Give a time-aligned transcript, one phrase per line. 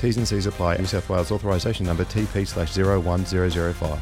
[0.00, 0.78] T's and C's apply.
[0.78, 4.00] New South Wales authorisation number TP slash 01005.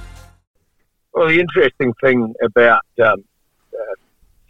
[1.12, 3.24] Well, the interesting thing about um,
[3.74, 3.94] uh,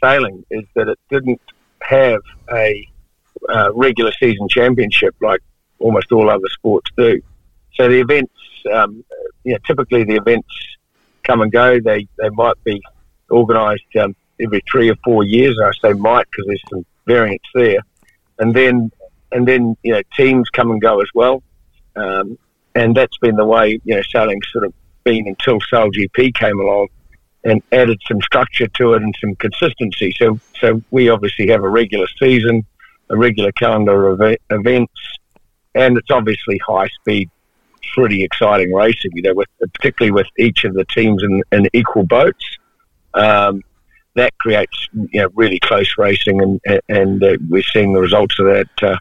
[0.03, 1.41] sailing is that it didn't
[1.81, 2.21] have
[2.53, 2.87] a
[3.49, 5.41] uh, regular season championship like
[5.79, 7.23] almost all other sports do.
[7.75, 8.35] So the events,
[8.71, 9.03] um,
[9.45, 10.49] you know, typically the events
[11.23, 11.81] come and go.
[11.81, 12.83] They they might be
[13.31, 15.59] organised um, every three or four years.
[15.65, 17.81] I say might because there's some variance there,
[18.39, 18.91] and then
[19.33, 21.43] and then you know teams come and go as well,
[21.97, 22.39] um,
[22.75, 24.73] and that's been the way you know sailing sort of
[25.05, 26.89] been until Sail GP came along
[27.45, 30.15] and added some structure to it and some consistency.
[30.19, 32.67] So so we obviously have a regular season,
[33.11, 35.01] a regular calendar of events,
[35.75, 37.31] and it's obviously high speed,
[37.95, 39.13] pretty exciting racing.
[39.15, 42.45] You know, with particularly with each of the teams in, in equal boats.
[43.15, 43.63] Um,
[44.19, 48.47] that creates you know really close racing, and and uh, we're seeing the results of
[48.47, 48.97] that uh,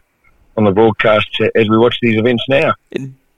[0.58, 2.74] on the broadcast as we watch these events now.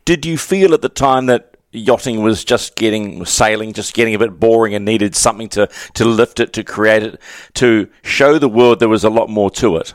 [0.06, 4.18] Did you feel at the time that yachting was just getting sailing, just getting a
[4.18, 7.20] bit boring, and needed something to to lift it, to create it,
[7.54, 9.94] to show the world there was a lot more to it?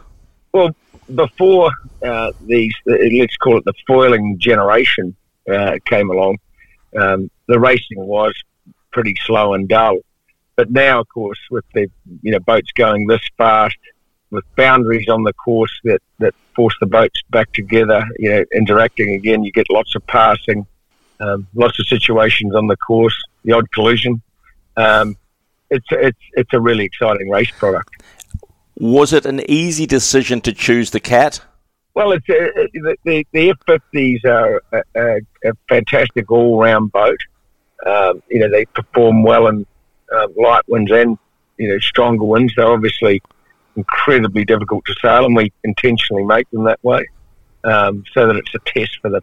[0.53, 0.69] Well,
[1.13, 1.71] before
[2.03, 5.15] uh, these, let's call it the foiling generation
[5.51, 6.37] uh, came along,
[6.95, 8.33] um, the racing was
[8.91, 9.97] pretty slow and dull.
[10.55, 11.89] But now, of course, with the
[12.21, 13.77] you know boats going this fast,
[14.29, 19.13] with boundaries on the course that, that force the boats back together, you know, interacting
[19.13, 19.43] again.
[19.43, 20.65] You get lots of passing,
[21.19, 24.21] um, lots of situations on the course, the odd collision.
[24.77, 25.17] Um,
[25.69, 27.89] it's it's it's a really exciting race product.
[28.77, 31.41] Was it an easy decision to choose the cat?
[31.93, 32.67] Well, it's uh,
[33.05, 37.19] the the F fifties are a, a, a, fantastic all round boat.
[37.85, 39.65] Um, you know, they perform well in
[40.13, 41.17] uh, light winds and
[41.57, 42.53] you know stronger winds.
[42.55, 43.21] They're obviously
[43.75, 47.05] incredibly difficult to sail, and we intentionally make them that way
[47.63, 49.21] um, so that it's a test for the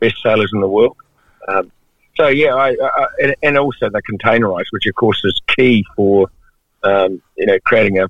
[0.00, 0.96] best sailors in the world.
[1.48, 1.72] Um,
[2.16, 6.28] so yeah, I, I, and, also the containerized, which of course is key for
[6.82, 8.06] um, you know creating a,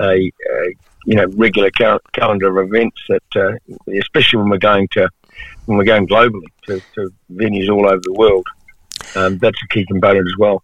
[0.00, 0.74] a, a
[1.06, 3.52] you know regular cal- calendar of events that, uh,
[3.98, 5.08] especially when we're going to
[5.66, 8.46] when we're going globally to, to venues all over the world.
[9.14, 10.62] Um, that's a key component as well.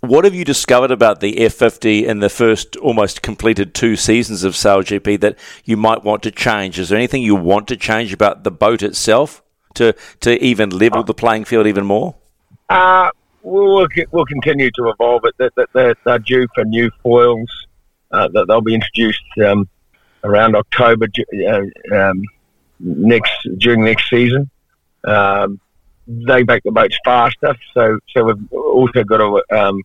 [0.00, 4.54] What have you discovered about the F50 in the first almost completed two seasons of
[4.54, 6.78] SailGP that you might want to change?
[6.78, 9.42] Is there anything you want to change about the boat itself
[9.74, 12.16] to, to even level the playing field even more?
[12.70, 13.10] Uh,
[13.42, 15.34] we'll, we'll continue to evolve it.
[15.36, 17.66] They're, they're, they're due for new foils
[18.10, 19.68] uh, that they'll be introduced um,
[20.24, 21.08] around October
[21.46, 22.22] uh, um,
[22.80, 24.50] next during next season.
[25.04, 25.60] Um,
[26.08, 27.54] they make the boats faster.
[27.74, 29.82] So so we've also got to um,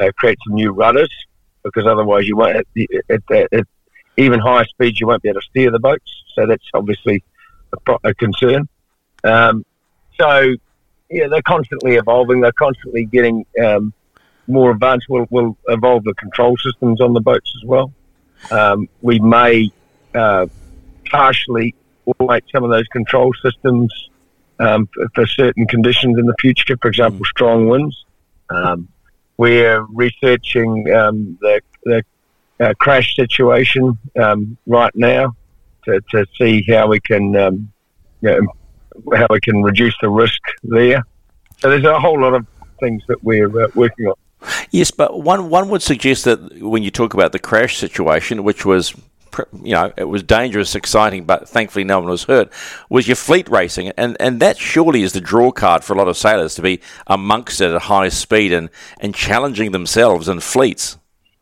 [0.00, 1.10] uh, create some new rudders
[1.62, 2.66] because otherwise you won't at,
[3.10, 3.66] at, at,
[4.16, 6.24] even higher speeds you won't be able to steer the boats.
[6.34, 7.24] So that's obviously
[7.72, 8.68] a, a concern.
[9.24, 9.66] Um,
[10.18, 10.54] so
[11.10, 12.40] yeah, they're constantly evolving.
[12.40, 13.92] They're constantly getting um,
[14.46, 15.06] more advanced.
[15.08, 17.92] We'll, we'll, evolve the control systems on the boats as well.
[18.50, 19.70] Um, we may
[20.14, 20.46] uh,
[21.10, 21.74] partially
[22.06, 24.10] automate some of those control systems
[24.58, 27.26] um, for, for, certain conditions in the future, for example, mm.
[27.26, 28.04] strong winds.
[28.50, 28.88] Um,
[29.36, 32.04] we're researching um, the, the
[32.60, 35.36] uh, crash situation um, right now
[35.84, 37.72] to, to see how we can um,
[38.20, 41.04] you know, how we can reduce the risk there.
[41.58, 42.46] So there's a whole lot of
[42.80, 44.14] things that we're uh, working on.
[44.70, 48.64] Yes, but one one would suggest that when you talk about the crash situation, which
[48.64, 48.94] was
[49.62, 52.52] you know, it was dangerous, exciting, but thankfully no one was hurt,
[52.88, 53.88] was your fleet racing.
[53.96, 56.80] And, and that surely is the draw card for a lot of sailors to be
[57.06, 60.98] amongst it at high speed and, and challenging themselves in fleets.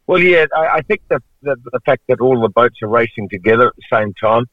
[0.06, 3.29] Well, yeah, I, I think that the, the fact that all the boats are racing
[3.29, 4.44] together at the same time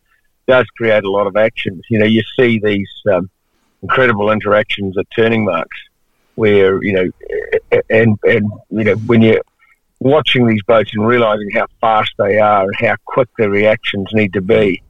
[0.47, 1.81] does create a lot of action.
[1.89, 3.29] You know, you see these um,
[3.81, 5.77] incredible interactions at turning marks.
[6.35, 7.09] where you know,
[7.89, 9.41] and and you know when you're
[10.01, 14.33] watching these boats and realizing how fast they are and how quick their reactions need
[14.33, 14.81] to be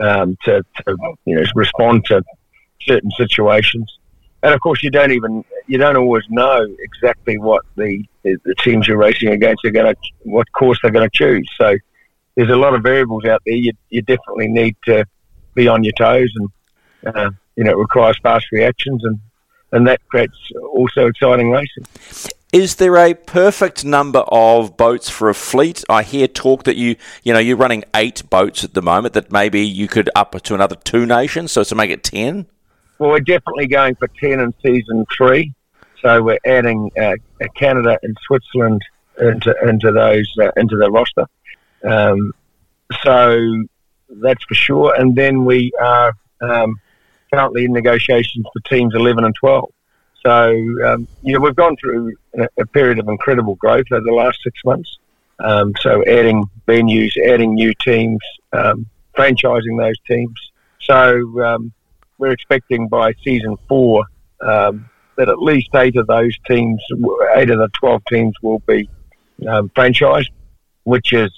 [0.00, 0.96] um, to, to
[1.26, 2.22] you know respond to
[2.80, 3.98] certain situations.
[4.42, 8.88] And of course, you don't even you don't always know exactly what the the teams
[8.88, 11.48] you're racing against are going to what course they're going to choose.
[11.58, 11.76] So
[12.34, 13.54] there's a lot of variables out there.
[13.54, 15.04] You you definitely need to
[15.54, 16.48] be on your toes, and
[17.14, 19.18] uh, you know it requires fast reactions, and
[19.72, 20.38] and that creates
[20.72, 21.84] also exciting racing.
[22.54, 25.82] Is there a perfect number of boats for a fleet?
[25.88, 29.14] I hear talk that you, you know, you're running eight boats at the moment.
[29.14, 32.46] That maybe you could up to another two nations, so to make it ten.
[33.00, 35.52] Well, we're definitely going for ten in season three.
[36.00, 37.14] So we're adding uh,
[37.56, 38.82] Canada and Switzerland
[39.18, 41.26] into into those uh, into the roster.
[41.82, 42.32] Um,
[43.02, 43.64] so
[44.08, 44.94] that's for sure.
[44.94, 46.76] And then we are um,
[47.32, 49.72] currently in negotiations for teams eleven and twelve.
[50.24, 50.54] So,
[50.86, 52.14] um, you know, we've gone through
[52.58, 54.98] a, period of incredible growth over the last six months.
[55.38, 58.20] Um, so, adding venues, adding new teams,
[58.52, 58.86] um,
[59.16, 60.34] franchising those teams.
[60.80, 61.72] So, um,
[62.16, 64.04] we're expecting by season four
[64.40, 66.82] um, that at least eight of those teams,
[67.36, 68.88] eight of the 12 teams will be
[69.46, 70.30] um, franchised,
[70.84, 71.32] which is,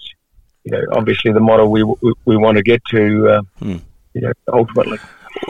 [0.64, 3.76] you know, obviously the model we, we, we want to get to, uh, hmm.
[4.14, 4.98] you know, ultimately.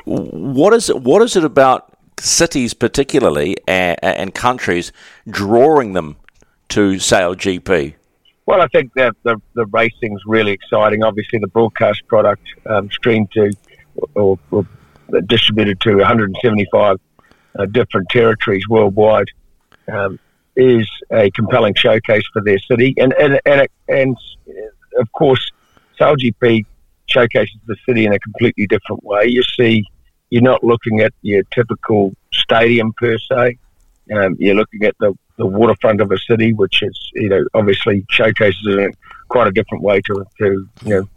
[0.04, 4.92] What is it, what is it about cities particularly and, and countries
[5.28, 6.16] drawing them
[6.68, 7.94] to Sail GP?
[8.46, 11.02] Well, I think that the, the racing's really exciting.
[11.02, 13.52] Obviously, the broadcast product um, streamed to
[14.14, 14.66] or, or,
[15.26, 17.00] distributed to 175
[17.58, 19.28] uh, different territories worldwide
[19.92, 20.18] um,
[20.56, 22.94] is a compelling showcase for their city.
[22.98, 24.16] And, and, and, and
[24.98, 25.50] of course,
[25.98, 26.66] Sail GP
[27.06, 29.26] showcases the city in a completely different way.
[29.26, 29.84] You see
[30.30, 33.58] you're not looking at your typical stadium per se.
[34.14, 38.04] Um, you're looking at the, the waterfront of a city, which is, you know, obviously
[38.10, 38.92] showcases in
[39.28, 41.08] quite a different way to, to you know,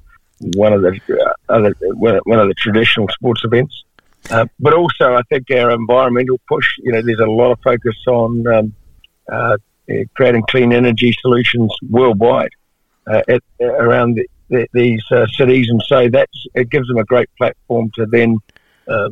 [0.56, 3.84] one of the uh, other one of the traditional sports events.
[4.32, 6.68] Uh, but also, I think our environmental push.
[6.80, 8.74] You know, there's a lot of focus on um,
[9.32, 9.58] uh,
[10.16, 12.52] creating clean energy solutions worldwide
[13.08, 17.06] uh, at, around the, the, these uh, cities, and so that's it gives them a
[17.06, 18.38] great platform to then
[18.90, 19.10] uh,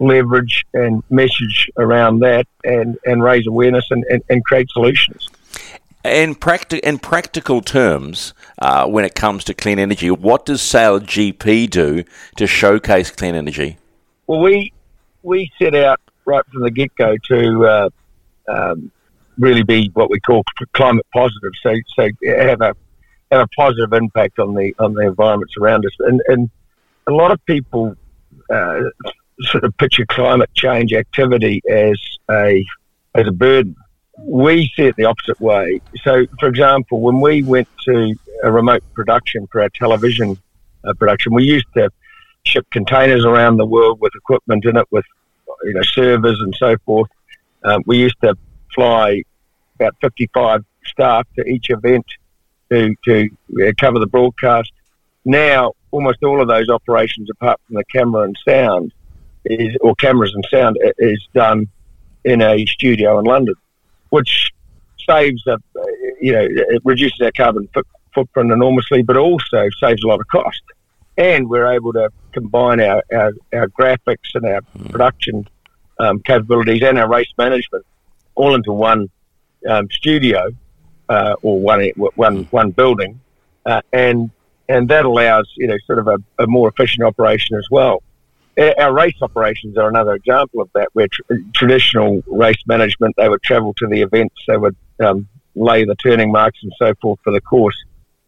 [0.00, 5.28] leverage and message around that and, and raise awareness and, and, and create solutions.
[6.04, 10.98] In, practi- in practical terms, uh, when it comes to clean energy, what does Sail
[10.98, 12.02] GP do
[12.36, 13.78] to showcase clean energy?
[14.26, 14.72] Well, we
[15.22, 17.90] we set out right from the get go to uh,
[18.48, 18.90] um,
[19.38, 20.42] really be what we call
[20.72, 21.52] climate positive.
[21.62, 22.74] So so have a
[23.30, 25.92] have a positive impact on the on the environments around us.
[26.00, 26.50] And and
[27.06, 27.96] a lot of people
[28.50, 28.80] uh,
[29.40, 31.98] sort of picture climate change activity as
[32.30, 32.64] a
[33.14, 33.76] as a burden.
[34.18, 35.80] We see it the opposite way.
[36.02, 40.38] So, for example, when we went to a remote production for our television
[40.84, 41.90] uh, production, we used to
[42.44, 45.04] ship containers around the world with equipment in it, with
[45.64, 47.10] you know servers and so forth.
[47.64, 48.36] Um, we used to
[48.74, 49.22] fly
[49.76, 52.06] about 55 staff to each event
[52.70, 53.28] to to
[53.66, 54.72] uh, cover the broadcast.
[55.24, 58.92] Now, almost all of those operations, apart from the camera and sound,
[59.44, 61.68] is or cameras and sound, is done
[62.24, 63.54] in a studio in London,
[64.10, 64.50] which
[65.08, 65.56] saves a,
[66.20, 70.26] you know, it reduces our carbon foot, footprint enormously, but also saves a lot of
[70.28, 70.62] cost.
[71.18, 74.90] And we're able to combine our, our, our graphics and our mm.
[74.90, 75.48] production
[75.98, 77.84] um, capabilities and our race management
[78.34, 79.10] all into one
[79.68, 80.50] um, studio
[81.08, 83.20] uh, or one one one building,
[83.66, 84.30] uh, and
[84.68, 88.02] and that allows you know sort of a, a, more efficient operation as well.
[88.58, 93.42] Our race operations are another example of that, where tr- traditional race management they would
[93.42, 97.32] travel to the events, they would um, lay the turning marks and so forth for
[97.32, 97.76] the course.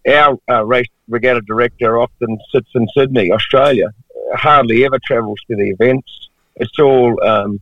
[0.08, 3.88] Our uh, race regatta director often sits in Sydney, Australia,
[4.34, 6.28] hardly ever travels to the events.
[6.56, 7.60] It's all um,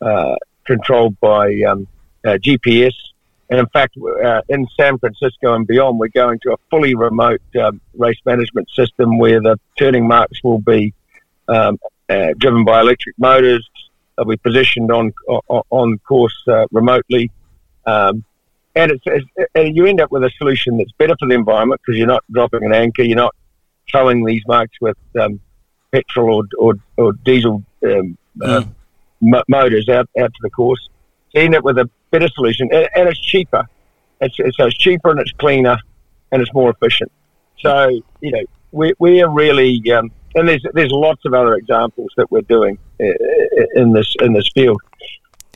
[0.00, 1.86] uh, controlled by um,
[2.24, 2.94] uh, GPS
[3.50, 7.42] and in fact, uh, in San Francisco and beyond, we're going to a fully remote
[7.60, 10.94] um, race management system where the turning marks will be
[11.48, 11.76] um,
[12.08, 13.68] uh, driven by electric motors.
[14.16, 17.32] They'll be positioned on on, on course uh, remotely,
[17.86, 18.24] um,
[18.76, 19.26] and it's, it's,
[19.56, 22.22] and you end up with a solution that's better for the environment because you're not
[22.30, 23.34] dropping an anchor, you're not
[23.90, 25.40] towing these marks with um,
[25.90, 28.16] petrol or or, or diesel mm.
[29.48, 30.88] motors out out to the course.
[31.34, 33.64] End up with a better solution, and, and it's cheaper.
[34.20, 35.78] It's, it's, so it's cheaper and it's cleaner
[36.32, 37.10] and it's more efficient.
[37.60, 37.88] So
[38.20, 42.30] you know we we are really um, and there's there's lots of other examples that
[42.30, 43.04] we're doing uh,
[43.74, 44.80] in this in this field.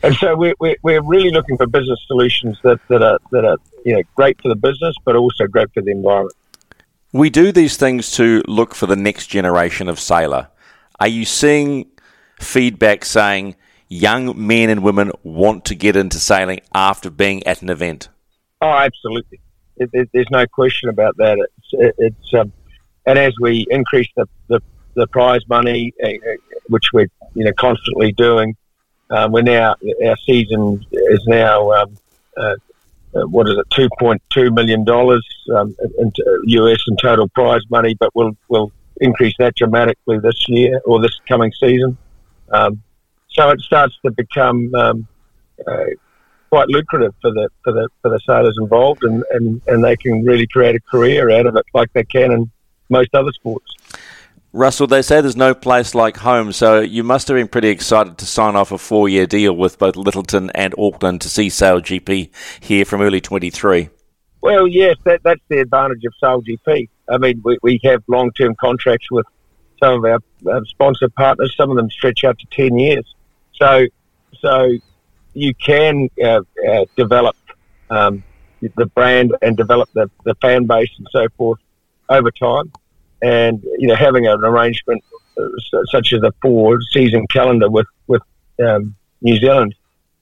[0.03, 3.57] And so we're, we're, we're really looking for business solutions that, that are that are
[3.85, 6.35] you know great for the business, but also great for the environment.
[7.13, 10.49] We do these things to look for the next generation of sailor.
[11.01, 11.87] Are you seeing
[12.41, 13.57] feedback saying
[13.89, 18.09] young men and women want to get into sailing after being at an event?
[18.61, 19.41] Oh, absolutely.
[19.77, 21.39] It, it, there's no question about that.
[21.39, 22.53] It's, it, it's um,
[23.07, 24.61] and as we increase the, the,
[24.95, 26.09] the prize money, uh,
[26.69, 28.57] which we're you know constantly doing,
[29.11, 29.75] um, we're now
[30.07, 31.97] our season is now um,
[32.37, 32.55] uh,
[33.15, 36.13] uh what is it, two point two million dollars um, in
[36.45, 41.19] US in total prize money, but we'll we'll increase that dramatically this year or this
[41.29, 41.97] coming season.
[42.53, 42.83] Um,
[43.35, 45.09] so it starts to become um,
[45.67, 45.85] uh,
[46.51, 50.25] quite lucrative for the for the for the sailors involved, and, and, and they can
[50.25, 52.51] really create a career out of it, like they can in
[52.89, 53.75] most other sports.
[54.53, 58.19] Russell, they say there's no place like home, so you must have been pretty excited
[58.19, 61.81] to sign off a four year deal with both Lyttelton and Auckland to see Sail
[61.81, 63.89] GP here from early 23.
[64.41, 66.89] Well, yes, that, that's the advantage of Sail GP.
[67.11, 69.27] I mean, we, we have long term contracts with
[69.83, 70.21] some of our,
[70.53, 73.14] our sponsor partners, some of them stretch out to 10 years.
[73.61, 73.87] So,
[74.41, 74.71] so
[75.35, 77.37] you can uh, uh, develop
[77.91, 78.23] um,
[78.61, 81.61] the brand and develop the, the fan base and so forth
[82.09, 82.73] over time.
[83.23, 85.03] And you know, having an arrangement
[85.39, 85.49] uh,
[85.91, 88.23] such as a four season calendar with with
[88.65, 89.75] um, New Zealand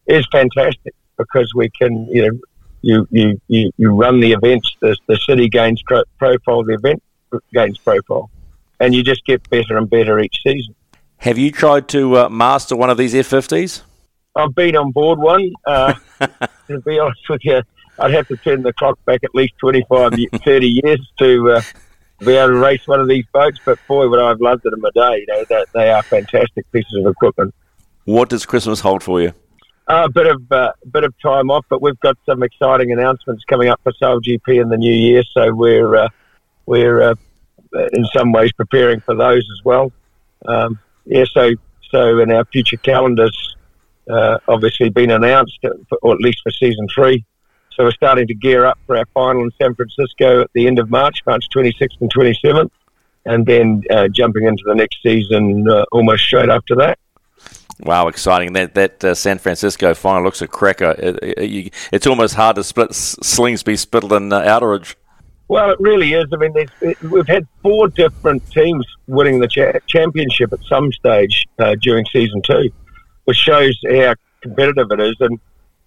[0.06, 2.38] is fantastic because we can you know
[2.82, 7.02] you you, you, you run the events, the, the city gains profile, the event
[7.52, 8.30] gains profile,
[8.80, 10.74] and you just get better and better each season.
[11.22, 13.82] Have you tried to uh, master one of these F50s?
[14.34, 15.52] I've been on board one.
[15.64, 15.94] Uh,
[16.66, 17.62] to be honest with you,
[18.00, 20.14] I'd have to turn the clock back at least 25,
[20.44, 21.62] 30 years to uh,
[22.18, 23.60] be able to race one of these boats.
[23.64, 25.18] But boy, would I've loved it in my day.
[25.20, 27.54] You know, that they are fantastic pieces of equipment.
[28.04, 29.32] What does Christmas hold for you?
[29.88, 33.44] Uh, a bit of uh, bit of time off, but we've got some exciting announcements
[33.44, 35.22] coming up for Sail GP in the new year.
[35.32, 36.08] So we're uh,
[36.66, 37.14] we're uh,
[37.92, 39.92] in some ways preparing for those as well.
[40.46, 41.52] Um, yeah, so
[41.90, 43.56] so in our future calendars,
[44.10, 47.24] uh, obviously been announced, for, or at least for season three.
[47.74, 50.78] So we're starting to gear up for our final in San Francisco at the end
[50.78, 52.70] of March, March 26th and 27th,
[53.24, 56.98] and then uh, jumping into the next season uh, almost straight after that.
[57.80, 58.52] Wow, exciting!
[58.52, 60.94] That that uh, San Francisco final looks a cracker.
[60.98, 64.94] It, it, you, it's almost hard to split Slingsby, Spithill, and uh, Outteridge.
[65.52, 66.24] Well, it really is.
[66.32, 71.46] I mean, it, we've had four different teams winning the cha- championship at some stage
[71.58, 72.70] uh, during season two,
[73.24, 75.14] which shows how competitive it is.
[75.20, 75.38] And,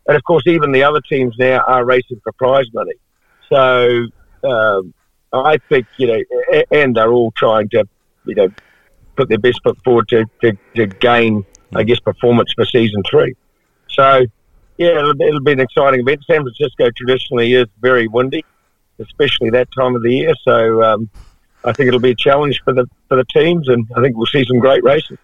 [0.07, 2.93] and of course, even the other teams now are racing for prize money.
[3.49, 4.05] So
[4.47, 4.93] um,
[5.33, 7.85] I think, you know, and they're all trying to,
[8.25, 8.49] you know,
[9.15, 11.43] put their best foot forward to, to, to gain,
[11.73, 13.33] I guess, performance for season three.
[13.89, 14.27] So,
[14.77, 16.23] yeah, it'll, it'll be an exciting event.
[16.29, 18.45] San Francisco traditionally is very windy
[18.99, 20.33] especially that time of the year.
[20.43, 21.09] So um,
[21.63, 24.25] I think it'll be a challenge for the for the teams, and I think we'll
[24.27, 25.17] see some great racing.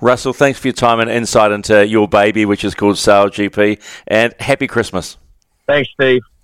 [0.00, 3.80] Russell, thanks for your time and insight into your baby, which is called Sail GP,
[4.06, 5.18] and happy Christmas.
[5.66, 6.22] Thanks, Steve.